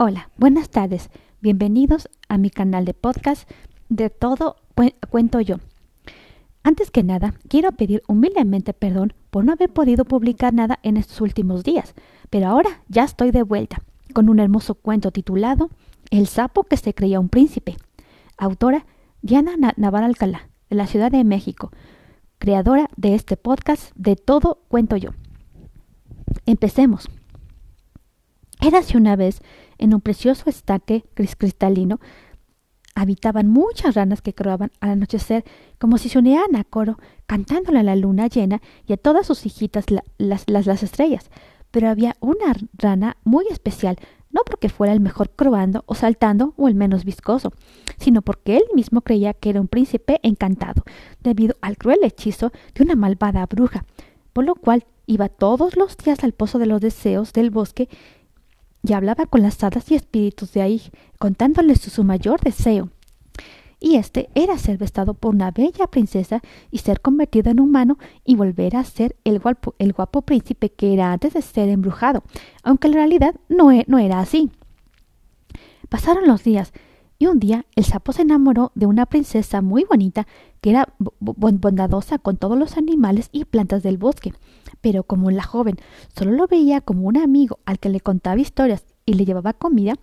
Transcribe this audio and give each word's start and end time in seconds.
Hola, 0.00 0.30
buenas 0.36 0.70
tardes. 0.70 1.10
Bienvenidos 1.40 2.08
a 2.28 2.38
mi 2.38 2.50
canal 2.50 2.84
de 2.84 2.94
podcast 2.94 3.50
de 3.88 4.10
todo 4.10 4.54
cuento 5.10 5.40
yo. 5.40 5.56
Antes 6.62 6.92
que 6.92 7.02
nada, 7.02 7.34
quiero 7.48 7.72
pedir 7.72 8.04
humildemente 8.06 8.74
perdón 8.74 9.12
por 9.30 9.44
no 9.44 9.50
haber 9.50 9.72
podido 9.72 10.04
publicar 10.04 10.54
nada 10.54 10.78
en 10.84 10.98
estos 10.98 11.20
últimos 11.20 11.64
días, 11.64 11.96
pero 12.30 12.46
ahora 12.46 12.84
ya 12.86 13.02
estoy 13.02 13.32
de 13.32 13.42
vuelta 13.42 13.82
con 14.14 14.28
un 14.28 14.38
hermoso 14.38 14.76
cuento 14.76 15.10
titulado 15.10 15.68
El 16.12 16.28
sapo 16.28 16.62
que 16.62 16.76
se 16.76 16.94
creía 16.94 17.18
un 17.18 17.28
príncipe. 17.28 17.76
Autora 18.36 18.86
Diana 19.20 19.56
Navarra 19.76 20.06
Alcalá, 20.06 20.48
de 20.70 20.76
la 20.76 20.86
Ciudad 20.86 21.10
de 21.10 21.24
México, 21.24 21.72
creadora 22.38 22.88
de 22.96 23.16
este 23.16 23.36
podcast 23.36 23.90
de 23.96 24.14
todo 24.14 24.62
cuento 24.68 24.96
yo. 24.96 25.10
Empecemos. 26.46 27.08
Érase 28.60 28.96
una 28.96 29.16
vez 29.16 29.40
en 29.78 29.94
un 29.94 30.00
precioso 30.00 30.50
estaque 30.50 31.04
cristalino 31.14 32.00
habitaban 32.98 33.46
muchas 33.48 33.94
ranas 33.94 34.22
que 34.22 34.34
croaban 34.34 34.72
al 34.80 34.90
anochecer 34.90 35.44
como 35.78 35.98
si 35.98 36.08
se 36.08 36.18
unieran 36.18 36.56
a 36.56 36.64
coro, 36.64 36.98
cantándole 37.26 37.78
a 37.78 37.84
la 37.84 37.94
luna 37.94 38.26
llena 38.26 38.60
y 38.86 38.92
a 38.92 38.96
todas 38.96 39.26
sus 39.26 39.46
hijitas 39.46 39.86
las, 40.18 40.44
las, 40.48 40.66
las 40.66 40.82
estrellas. 40.82 41.30
Pero 41.70 41.88
había 41.88 42.16
una 42.18 42.54
rana 42.72 43.16
muy 43.22 43.46
especial, 43.50 43.98
no 44.30 44.42
porque 44.44 44.68
fuera 44.68 44.92
el 44.92 45.00
mejor 45.00 45.30
croando 45.30 45.84
o 45.86 45.94
saltando 45.94 46.54
o 46.56 46.66
el 46.66 46.74
menos 46.74 47.04
viscoso, 47.04 47.52
sino 47.98 48.22
porque 48.22 48.56
él 48.56 48.64
mismo 48.74 49.02
creía 49.02 49.32
que 49.32 49.50
era 49.50 49.60
un 49.60 49.68
príncipe 49.68 50.18
encantado, 50.24 50.82
debido 51.20 51.54
al 51.60 51.76
cruel 51.76 52.00
hechizo 52.02 52.50
de 52.74 52.82
una 52.82 52.96
malvada 52.96 53.46
bruja, 53.46 53.84
por 54.32 54.44
lo 54.44 54.56
cual 54.56 54.86
iba 55.06 55.28
todos 55.28 55.76
los 55.76 55.96
días 55.96 56.24
al 56.24 56.32
pozo 56.32 56.58
de 56.58 56.66
los 56.66 56.80
deseos 56.80 57.32
del 57.32 57.50
bosque 57.50 57.88
y 58.82 58.92
hablaba 58.92 59.26
con 59.26 59.42
las 59.42 59.62
hadas 59.62 59.90
y 59.90 59.94
espíritus 59.94 60.52
de 60.52 60.62
ahí, 60.62 60.82
contándoles 61.18 61.80
su, 61.80 62.04
mayor 62.04 62.40
deseo. 62.40 62.90
Y 63.80 63.96
este 63.96 64.28
era 64.34 64.58
ser 64.58 64.76
vestado 64.76 65.14
por 65.14 65.34
una 65.34 65.50
bella 65.52 65.86
princesa 65.86 66.40
y 66.70 66.78
ser 66.78 67.00
convertido 67.00 67.50
en 67.50 67.60
humano 67.60 67.98
y 68.24 68.34
volver 68.34 68.76
a 68.76 68.84
ser 68.84 69.14
el 69.24 69.38
guapo, 69.38 69.74
el 69.78 69.92
guapo 69.92 70.22
príncipe 70.22 70.70
que 70.70 70.92
era 70.92 71.12
antes 71.12 71.34
de 71.34 71.42
ser 71.42 71.68
embrujado, 71.68 72.24
aunque 72.62 72.88
en 72.88 72.94
realidad 72.94 73.34
no, 73.48 73.70
e, 73.70 73.84
no 73.86 73.98
era 73.98 74.18
así. 74.18 74.50
Pasaron 75.88 76.26
los 76.26 76.42
días, 76.42 76.72
y 77.18 77.26
un 77.26 77.40
día 77.40 77.66
el 77.74 77.84
sapo 77.84 78.12
se 78.12 78.22
enamoró 78.22 78.70
de 78.74 78.86
una 78.86 79.06
princesa 79.06 79.60
muy 79.60 79.84
bonita 79.84 80.26
que 80.60 80.70
era 80.70 80.94
bondadosa 80.98 82.18
con 82.18 82.36
todos 82.36 82.58
los 82.58 82.76
animales 82.76 83.28
y 83.32 83.44
plantas 83.44 83.82
del 83.82 83.98
bosque. 83.98 84.32
Pero 84.80 85.02
como 85.02 85.30
la 85.30 85.42
joven 85.42 85.76
solo 86.16 86.32
lo 86.32 86.46
veía 86.46 86.80
como 86.80 87.06
un 87.06 87.16
amigo 87.16 87.58
al 87.64 87.78
que 87.78 87.88
le 87.88 88.00
contaba 88.00 88.40
historias 88.40 88.84
y 89.06 89.14
le 89.14 89.24
llevaba 89.24 89.52
comida, 89.52 89.94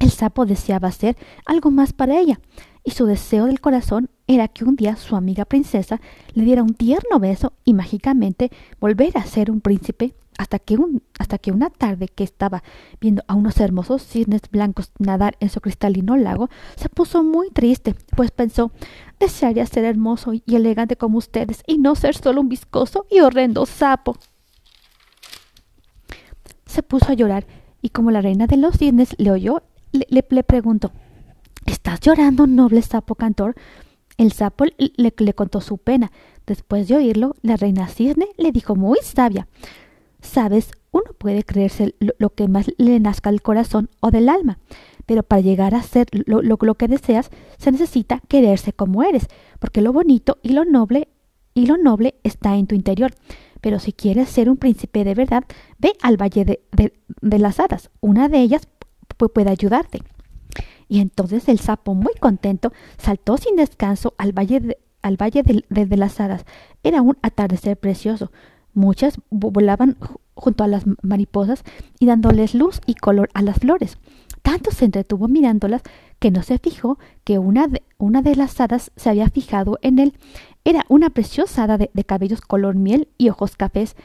el 0.00 0.10
sapo 0.10 0.46
deseaba 0.46 0.88
hacer 0.88 1.16
algo 1.44 1.70
más 1.70 1.92
para 1.92 2.18
ella, 2.18 2.40
y 2.84 2.92
su 2.92 3.06
deseo 3.06 3.46
del 3.46 3.60
corazón 3.60 4.10
era 4.26 4.48
que 4.48 4.64
un 4.64 4.76
día 4.76 4.96
su 4.96 5.16
amiga 5.16 5.44
princesa 5.44 6.00
le 6.34 6.44
diera 6.44 6.62
un 6.62 6.74
tierno 6.74 7.18
beso 7.18 7.52
y 7.64 7.74
mágicamente 7.74 8.50
volver 8.80 9.16
a 9.18 9.24
ser 9.24 9.50
un 9.50 9.60
príncipe 9.60 10.14
hasta 10.38 10.60
que, 10.60 10.76
un, 10.76 11.02
hasta 11.18 11.36
que 11.36 11.50
una 11.50 11.68
tarde 11.68 12.08
que 12.08 12.24
estaba 12.24 12.62
viendo 13.00 13.22
a 13.26 13.34
unos 13.34 13.58
hermosos 13.58 14.02
cisnes 14.02 14.42
blancos 14.50 14.92
nadar 14.98 15.36
en 15.40 15.50
su 15.50 15.60
cristalino 15.60 16.16
lago, 16.16 16.48
se 16.76 16.88
puso 16.88 17.22
muy 17.22 17.50
triste, 17.50 17.94
pues 18.16 18.30
pensó 18.30 18.70
desearía 19.18 19.66
ser 19.66 19.84
hermoso 19.84 20.32
y 20.32 20.42
elegante 20.46 20.96
como 20.96 21.18
ustedes 21.18 21.62
y 21.66 21.78
no 21.78 21.96
ser 21.96 22.14
solo 22.14 22.40
un 22.40 22.48
viscoso 22.48 23.06
y 23.10 23.20
horrendo 23.20 23.66
sapo. 23.66 24.16
Se 26.66 26.82
puso 26.84 27.10
a 27.10 27.14
llorar 27.14 27.44
y 27.82 27.90
como 27.90 28.12
la 28.12 28.20
reina 28.20 28.46
de 28.46 28.56
los 28.56 28.78
cisnes 28.78 29.16
le 29.18 29.32
oyó, 29.32 29.64
le, 29.90 30.06
le, 30.08 30.42
preguntó 30.44 30.92
¿Estás 31.66 32.00
llorando, 32.00 32.46
noble 32.46 32.80
sapo 32.82 33.16
cantor? 33.16 33.56
El 34.16 34.32
sapo 34.32 34.66
le, 34.66 34.92
le 35.16 35.34
contó 35.34 35.60
su 35.60 35.78
pena. 35.78 36.12
Después 36.46 36.86
de 36.88 36.96
oírlo, 36.96 37.34
la 37.42 37.56
reina 37.56 37.88
cisne 37.88 38.28
le 38.36 38.52
dijo 38.52 38.76
muy 38.76 38.98
sabia 39.02 39.48
Sabes, 40.28 40.72
uno 40.90 41.14
puede 41.16 41.42
creerse 41.42 41.94
lo, 42.18 42.30
que 42.30 42.48
más 42.48 42.66
le 42.76 43.00
nazca 43.00 43.30
al 43.30 43.40
corazón 43.40 43.88
o 44.00 44.10
del 44.10 44.28
alma, 44.28 44.58
pero 45.06 45.22
para 45.22 45.40
llegar 45.40 45.74
a 45.74 45.82
ser 45.82 46.06
lo, 46.12 46.42
lo, 46.42 46.74
que 46.74 46.86
deseas 46.86 47.30
se 47.56 47.72
necesita 47.72 48.20
quererse 48.28 48.74
como 48.74 49.02
eres, 49.02 49.26
porque 49.58 49.80
lo 49.80 49.90
bonito 49.90 50.38
y 50.42 50.50
lo 50.50 50.66
noble 50.66 51.08
y 51.54 51.64
lo 51.64 51.78
noble 51.78 52.16
está 52.24 52.56
en 52.56 52.66
tu 52.66 52.74
interior. 52.74 53.14
Pero 53.62 53.78
si 53.78 53.94
quieres 53.94 54.28
ser 54.28 54.50
un 54.50 54.58
príncipe 54.58 55.02
de 55.02 55.14
verdad, 55.14 55.44
ve 55.78 55.94
al 56.02 56.20
valle 56.20 56.44
de, 56.44 56.60
de, 56.70 57.38
las 57.38 57.58
hadas. 57.58 57.90
Una 58.00 58.28
de 58.28 58.40
ellas 58.40 58.68
puede 59.16 59.50
ayudarte. 59.50 60.02
Y 60.88 61.00
entonces 61.00 61.48
el 61.48 61.58
sapo, 61.58 61.94
muy 61.94 62.12
contento, 62.20 62.72
saltó 62.98 63.38
sin 63.38 63.56
descanso 63.56 64.14
al 64.18 64.32
valle 64.32 64.60
de, 64.60 64.78
al 65.00 65.16
valle 65.16 65.42
de 65.42 65.96
las 65.96 66.20
hadas. 66.20 66.44
Era 66.82 67.00
un 67.00 67.16
atardecer 67.22 67.78
precioso. 67.78 68.30
Muchas 68.78 69.18
volaban 69.28 69.96
junto 70.34 70.62
a 70.62 70.68
las 70.68 70.84
mariposas 71.02 71.64
y 71.98 72.06
dándoles 72.06 72.54
luz 72.54 72.80
y 72.86 72.94
color 72.94 73.28
a 73.34 73.42
las 73.42 73.58
flores. 73.58 73.98
Tanto 74.42 74.70
se 74.70 74.84
entretuvo 74.84 75.26
mirándolas 75.26 75.82
que 76.20 76.30
no 76.30 76.44
se 76.44 76.58
fijó 76.58 76.96
que 77.24 77.40
una 77.40 77.66
de, 77.66 77.82
una 77.98 78.22
de 78.22 78.36
las 78.36 78.60
hadas 78.60 78.92
se 78.94 79.10
había 79.10 79.30
fijado 79.30 79.80
en 79.82 79.98
él. 79.98 80.14
Era 80.64 80.84
una 80.88 81.10
preciosa 81.10 81.64
hada 81.64 81.76
de, 81.76 81.90
cabellos 82.04 82.40
color 82.40 82.76
miel 82.76 83.08
y 83.18 83.30
ojos 83.30 83.56
cafés. 83.56 83.96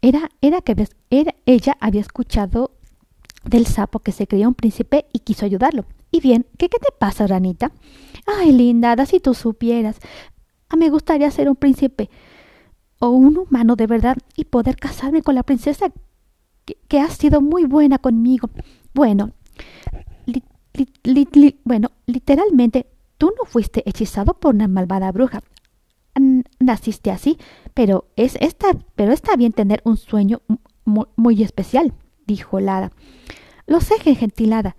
Era, 0.00 0.30
era 0.40 0.62
que 0.62 0.88
era, 1.10 1.34
ella 1.44 1.76
había 1.78 2.00
escuchado 2.00 2.70
del 3.44 3.66
sapo 3.66 3.98
que 3.98 4.12
se 4.12 4.26
creía 4.26 4.48
un 4.48 4.54
príncipe 4.54 5.04
y 5.12 5.18
quiso 5.18 5.44
ayudarlo. 5.44 5.84
Y 6.10 6.22
bien, 6.22 6.46
¿qué, 6.56 6.70
qué 6.70 6.78
te 6.78 6.92
pasa, 6.98 7.26
ranita? 7.26 7.72
Ay, 8.26 8.52
linda 8.52 8.92
hada, 8.92 9.04
si 9.04 9.20
tú 9.20 9.34
supieras. 9.34 9.98
Ah, 10.70 10.76
me 10.76 10.88
gustaría 10.88 11.30
ser 11.30 11.50
un 11.50 11.56
príncipe 11.56 12.08
o 12.98 13.10
un 13.10 13.38
humano 13.38 13.76
de 13.76 13.86
verdad 13.86 14.16
y 14.36 14.44
poder 14.44 14.76
casarme 14.76 15.22
con 15.22 15.34
la 15.34 15.42
princesa 15.42 15.92
que, 16.88 17.00
ha 17.00 17.08
sido 17.08 17.40
muy 17.40 17.64
buena 17.64 17.98
conmigo. 17.98 18.50
Bueno, 18.92 19.32
bueno, 21.64 21.90
literalmente 22.06 22.86
tú 23.16 23.32
no 23.38 23.44
fuiste 23.44 23.82
hechizado 23.88 24.34
por 24.34 24.54
una 24.54 24.68
malvada 24.68 25.10
bruja. 25.12 25.42
naciste 26.60 27.10
así, 27.10 27.38
pero 27.74 28.06
es 28.16 28.36
esta, 28.40 28.68
pero 28.94 29.12
está 29.12 29.36
bien 29.36 29.52
tener 29.52 29.80
un 29.84 29.96
sueño 29.96 30.42
muy, 30.84 31.42
especial, 31.42 31.94
dijo 32.26 32.60
Lara. 32.60 32.92
Lo 33.66 33.80
sé, 33.80 33.98
gentilada, 33.98 34.76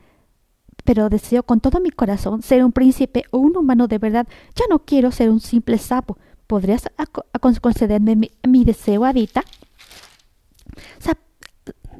pero 0.83 1.09
deseo 1.09 1.43
con 1.43 1.59
todo 1.59 1.79
mi 1.79 1.91
corazón 1.91 2.41
ser 2.41 2.63
un 2.63 2.71
príncipe 2.71 3.23
o 3.31 3.37
un 3.37 3.55
humano 3.55 3.87
de 3.87 3.99
verdad. 3.99 4.27
Ya 4.55 4.65
no 4.69 4.79
quiero 4.79 5.11
ser 5.11 5.29
un 5.29 5.39
simple 5.39 5.77
sapo. 5.77 6.17
¿Podrías 6.49 6.81
concederme 7.61 8.15
mi, 8.15 8.65
deseo, 8.65 9.05
Adita? 9.05 9.43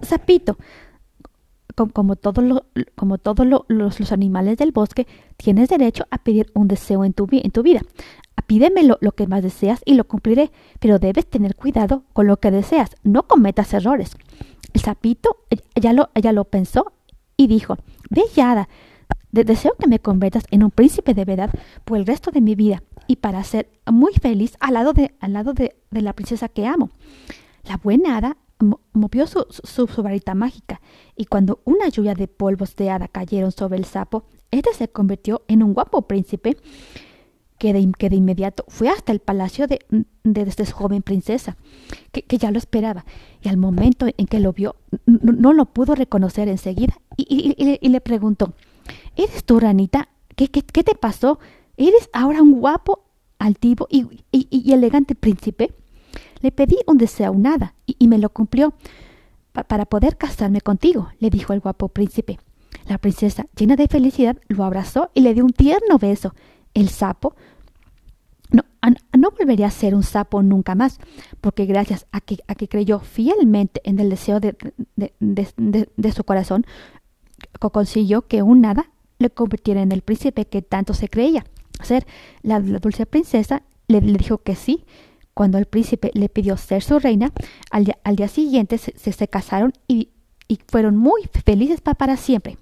Sapito, 0.02 0.58
como, 1.94 2.16
todos 2.16 2.44
los, 3.68 4.12
animales 4.12 4.58
del 4.58 4.72
bosque, 4.72 5.06
tienes 5.38 5.70
derecho 5.70 6.08
a 6.10 6.18
pedir 6.18 6.52
un 6.56 6.68
deseo 6.68 7.06
en 7.06 7.14
tu, 7.14 7.28
vida. 7.28 7.82
Pídeme 8.48 8.82
lo, 8.86 9.12
que 9.12 9.28
más 9.28 9.44
deseas 9.44 9.84
y 9.86 9.94
lo 9.94 10.06
cumpliré, 10.06 10.52
pero 10.80 10.98
debes 10.98 11.28
tener 11.28 11.56
cuidado 11.56 12.06
con 12.14 12.26
lo 12.26 12.38
que 12.38 12.50
deseas. 12.50 12.96
No 13.04 13.28
cometas 13.28 13.72
errores. 13.76 14.18
El 14.74 14.82
sapito 14.82 15.46
ya 15.76 15.94
lo, 15.94 16.10
ya 16.16 16.32
lo 16.32 16.46
pensó 16.46 16.92
y 17.38 17.46
dijo, 17.46 17.78
Bellada, 18.10 18.68
deseo 19.32 19.76
que 19.80 19.88
me 19.88 20.00
conviertas 20.00 20.44
en 20.52 20.64
un 20.64 20.72
príncipe 20.72 21.14
de 21.14 21.26
verdad 21.26 21.52
por 21.86 21.98
el 21.98 22.06
resto 22.06 22.32
de 22.32 22.42
mi 22.42 22.56
vida 22.56 22.84
y 23.08 23.18
para 23.18 23.44
ser 23.44 23.70
muy 23.92 24.14
feliz 24.14 24.56
al 24.60 24.74
lado 24.74 24.94
de, 24.94 25.16
al 25.20 25.34
lado 25.34 25.54
de, 25.54 25.76
la 25.92 26.14
princesa 26.14 26.50
que 26.50 26.66
amo. 26.66 26.90
La 27.64 27.78
buena 27.78 28.18
hada 28.18 28.38
movió 28.94 29.26
su, 29.26 29.46
su, 29.50 29.88
varita 30.04 30.36
mágica 30.36 30.82
y 31.16 31.26
cuando 31.26 31.62
una 31.64 31.88
lluvia 31.88 32.14
de 32.14 32.28
polvos 32.28 32.76
de 32.76 32.90
hada 32.90 33.08
cayeron 33.08 33.52
sobre 33.52 33.78
el 33.78 33.86
sapo, 33.86 34.26
este 34.52 34.74
se 34.74 34.90
convirtió 34.90 35.44
en 35.48 35.64
un 35.64 35.74
guapo 35.74 36.02
príncipe 36.04 36.58
que 37.60 37.74
de, 37.74 37.92
que 37.98 38.10
de 38.10 38.16
inmediato 38.16 38.64
fue 38.68 38.90
hasta 38.90 39.12
el 39.12 39.20
palacio 39.20 39.68
de, 39.68 39.80
de, 40.24 40.42
esta 40.42 40.66
joven 40.66 41.04
princesa, 41.04 41.58
que, 42.12 42.38
ya 42.38 42.52
lo 42.52 42.58
esperaba, 42.58 43.06
y 43.42 43.50
al 43.50 43.58
momento 43.58 44.08
en 44.18 44.26
que 44.26 44.40
lo 44.40 44.54
vio, 44.54 44.78
no, 45.06 45.54
lo 45.54 45.66
pudo 45.66 45.94
reconocer 45.94 46.48
enseguida 46.48 47.00
y, 47.18 47.56
y, 47.82 47.90
le 47.90 48.02
preguntó, 48.02 48.54
¿Eres 49.20 49.44
tú, 49.44 49.60
ranita? 49.60 50.08
¿Qué, 50.38 50.48
qué, 50.48 50.62
qué 50.62 50.82
te 50.82 50.96
pasó? 50.96 51.40
¿Eres 51.76 52.10
ahora 52.14 52.42
un 52.42 52.62
guapo, 52.62 53.04
altivo 53.38 53.86
y, 53.92 54.24
y, 54.32 54.72
elegante 54.72 55.14
príncipe? 55.14 55.74
Le 56.40 56.54
pedí 56.54 56.78
un 56.88 56.98
deseo 56.98 57.34
nada 57.34 57.76
y, 57.86 58.08
me 58.08 58.18
lo 58.18 58.30
cumplió. 58.30 58.74
para 59.52 59.86
poder 59.86 60.16
casarme 60.16 60.62
contigo, 60.62 61.10
le 61.20 61.30
dijo 61.30 61.52
el 61.52 61.60
guapo 61.60 61.90
príncipe. 61.90 62.40
La 62.88 62.98
princesa, 62.98 63.46
llena 63.58 63.76
de 63.76 63.90
felicidad, 63.90 64.38
lo 64.48 64.64
abrazó 64.64 65.12
y 65.14 65.20
le 65.20 65.34
dio 65.34 65.44
un 65.44 65.52
tierno 65.52 65.98
beso. 65.98 66.34
El 66.74 66.88
sapo 66.88 67.36
no, 68.52 68.64
no 69.18 69.32
volvería 69.38 69.68
a 69.68 69.72
ser 69.72 69.96
un 69.96 70.04
sapo 70.04 70.42
nunca 70.44 70.76
más, 70.76 70.98
porque 71.42 71.66
gracias 71.66 72.08
a 72.14 72.22
que, 72.22 72.38
a 72.48 72.56
que 72.56 72.70
creyó 72.70 73.00
fielmente 73.00 73.82
en 73.84 74.00
el 74.00 74.10
deseo 74.10 74.40
de, 74.40 74.56
de, 74.96 75.14
de, 75.20 75.90
de 75.98 76.12
su 76.14 76.24
corazón, 76.24 76.66
consiguió 77.60 78.22
que 78.22 78.44
un 78.44 78.62
nada 78.62 78.90
le 79.20 79.30
convirtiera 79.30 79.82
en 79.82 79.92
el 79.92 80.02
príncipe 80.02 80.46
que 80.46 80.62
tanto 80.62 80.94
se 80.94 81.10
creía 81.10 81.46
ser. 81.84 82.06
La, 82.42 82.60
dulce 82.60 83.06
princesa 83.06 83.64
le, 83.88 84.02
dijo 84.02 84.40
que 84.40 84.56
sí. 84.56 84.86
Cuando 85.34 85.58
el 85.58 85.66
príncipe 85.66 86.12
le 86.14 86.28
pidió 86.28 86.58
ser 86.58 86.84
su 86.84 87.00
reina, 87.00 87.32
al, 87.72 87.86
día, 88.16 88.28
siguiente 88.28 88.78
se, 88.78 88.92
se, 88.94 89.28
casaron 89.28 89.74
y, 89.88 90.10
y, 90.48 90.60
fueron 90.68 90.98
muy 90.98 91.22
felices 91.46 91.80
para 91.80 92.18
siempre. 92.18 92.58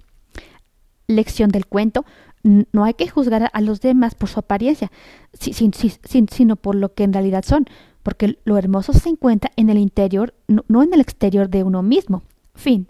Lección 1.07 1.49
del 1.49 1.65
cuento, 1.65 2.05
no 2.43 2.83
hay 2.83 2.93
que 2.93 3.07
juzgar 3.07 3.49
a 3.51 3.61
los 3.61 3.81
demás 3.81 4.13
por 4.13 4.29
su 4.29 4.39
apariencia, 4.39 4.91
sino 5.39 6.55
por 6.55 6.75
lo 6.75 6.93
que 6.93 7.03
en 7.03 7.13
realidad 7.13 7.43
son, 7.43 7.65
porque 8.03 8.37
lo 8.43 8.57
hermoso 8.57 8.93
se 8.93 9.09
encuentra 9.09 9.51
en 9.55 9.69
el 9.69 9.77
interior, 9.77 10.35
no 10.47 10.83
en 10.83 10.93
el 10.93 11.01
exterior 11.01 11.49
de 11.49 11.63
uno 11.63 11.81
mismo. 11.81 12.23
Fin. 12.53 12.87